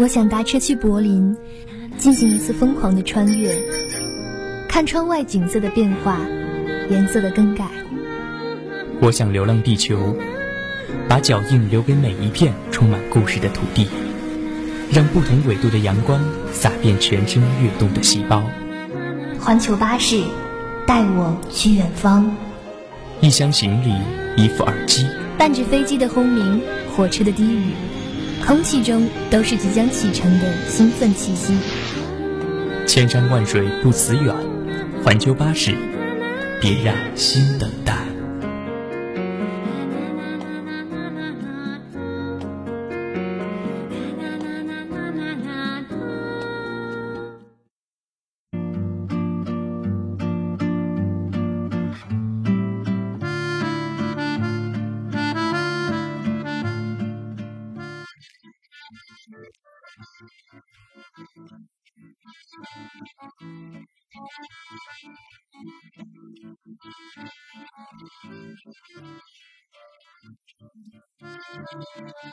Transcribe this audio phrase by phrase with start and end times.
[0.00, 1.36] 我想搭车去柏林，
[1.98, 3.54] 进行一次疯狂的穿越，
[4.66, 6.18] 看窗外景色的变化，
[6.88, 7.66] 颜色的更改。
[9.02, 10.16] 我想流浪地球，
[11.06, 13.88] 把脚印留给每一片充满故事的土地，
[14.90, 16.18] 让不同纬度的阳光
[16.50, 18.42] 洒遍全身跃动的细胞。
[19.38, 20.22] 环球巴士，
[20.86, 22.34] 带我去远方。
[23.20, 25.06] 一箱行李，一副耳机，
[25.36, 26.62] 伴着飞机的轰鸣，
[26.96, 27.64] 火车的低语。
[28.46, 31.56] 空气中都是即将启程的兴奋气息。
[32.86, 34.34] 千山万水不辞远，
[35.04, 35.72] 环球巴士，
[36.60, 38.09] 别让心等待。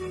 [0.00, 0.10] あっ。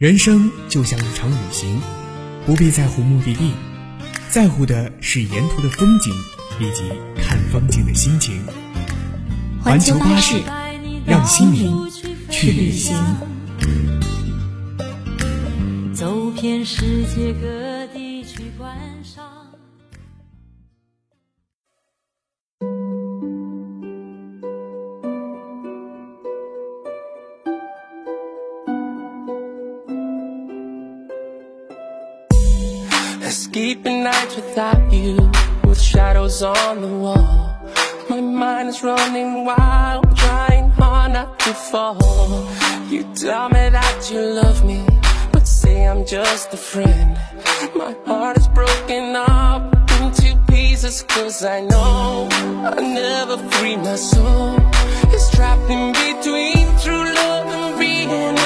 [0.00, 1.78] 人生就像一场旅行，
[2.46, 3.52] 不必在乎目的地，
[4.30, 6.10] 在乎的是沿途的风景
[6.58, 6.84] 以及
[7.22, 8.42] 看风景的心情。
[9.62, 10.40] 环球巴士，
[11.04, 11.76] 让心灵
[12.30, 12.96] 去旅行。
[15.92, 17.69] 走遍世界各
[34.36, 35.16] without you
[35.64, 37.56] With shadows on the wall.
[38.08, 42.48] My mind is running wild Trying hard not to fall.
[42.88, 44.84] You tell me that you love me
[45.32, 47.18] But say I'm just a friend.
[47.74, 49.62] My heart is broken up
[50.00, 54.56] Into pieces Cause I know I never free my soul.
[55.14, 58.39] It's trapped in between True love and being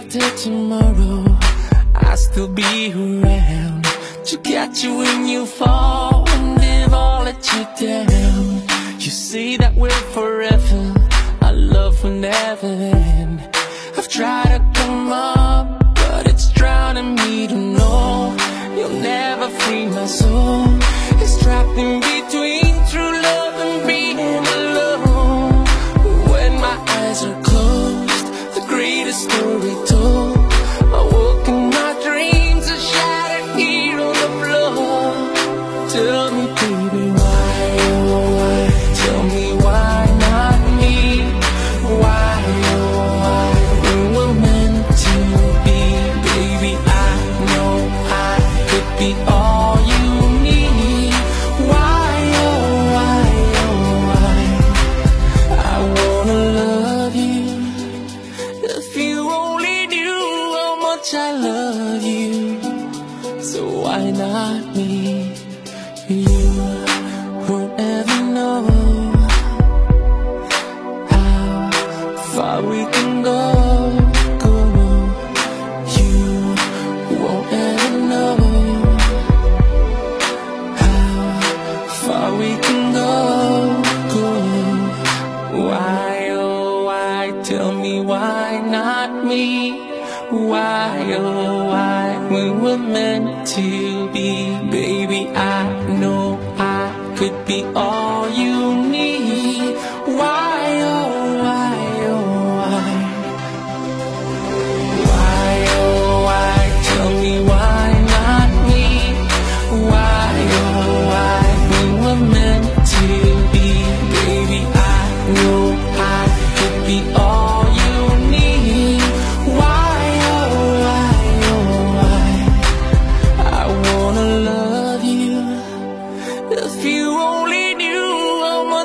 [0.00, 1.24] after tomorrow
[1.94, 3.84] I'll still be around.
[4.24, 8.62] To catch you when you fall And if I let you down
[8.98, 10.94] You say that we're forever
[11.42, 13.40] Our love will never end.
[13.98, 15.66] I've tried to come up
[15.96, 18.36] But it's drowning me to know.
[18.76, 20.64] You'll never free my soul.
[21.22, 22.00] It's trapped in
[92.70, 94.30] were meant to be.
[94.70, 97.99] Baby, I know I could be all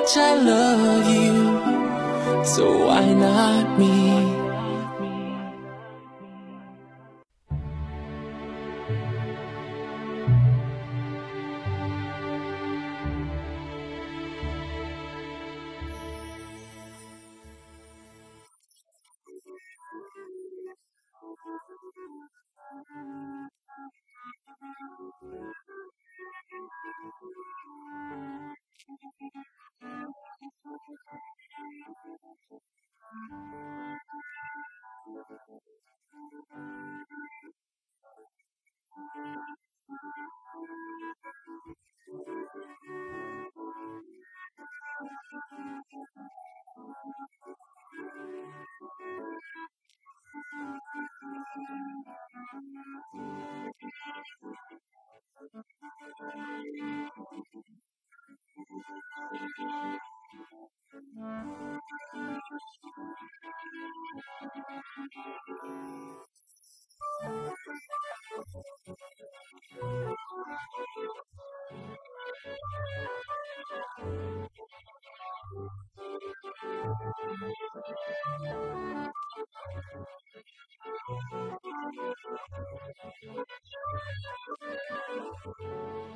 [0.05, 4.34] much I love you, so why not me?
[85.45, 86.14] Salvador.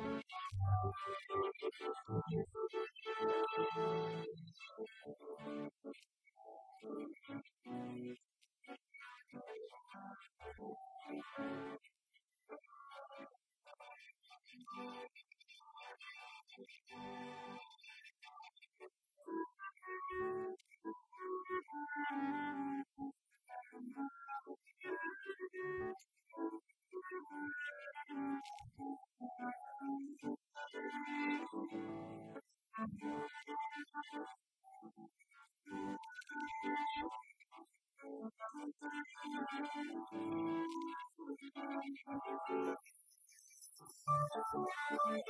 [42.50, 45.22] ちょっと待っ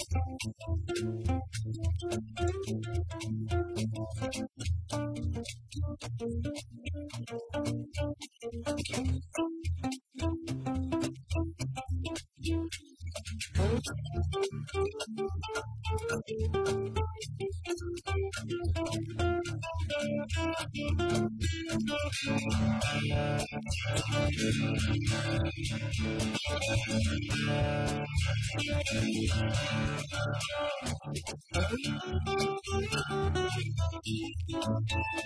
[0.00, 0.05] you.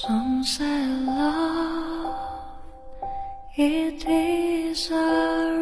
[0.00, 2.16] Some say love,
[3.54, 5.58] it is a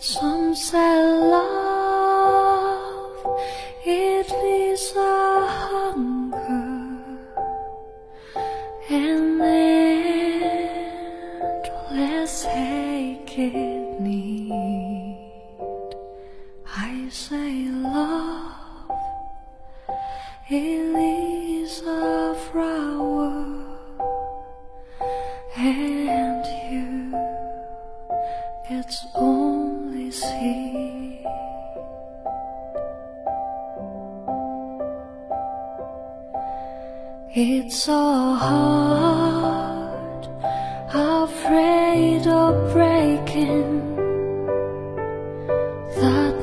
[0.00, 1.67] some say love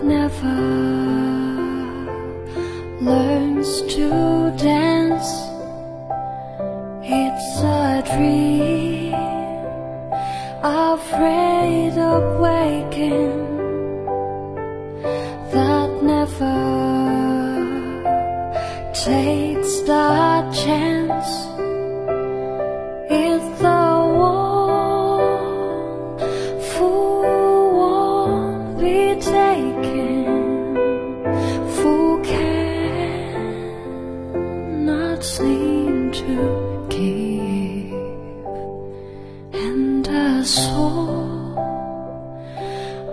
[0.06, 0.56] never
[3.02, 4.10] learns to
[4.58, 5.32] dance.
[7.04, 8.45] It's a dream.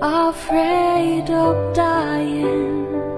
[0.03, 3.12] afraid of dying.